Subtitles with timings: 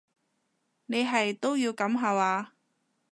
[0.87, 2.53] 你係都要噉下話？